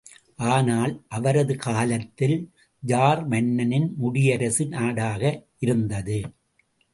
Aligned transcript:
ஆனால், 0.45 0.93
அவரது 1.07 1.55
காலத்தில் 1.55 2.35
ஜார் 2.83 3.21
மன்னனின் 3.27 3.87
முடியரசு 4.03 4.67
நாடாக 4.67 5.21
இருந்தது. 5.59 6.19